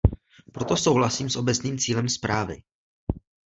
Proto 0.51 0.77
souhlasím 0.77 1.29
s 1.29 1.35
obecným 1.35 1.77
cílem 1.77 2.09
zprávy. 2.09 2.63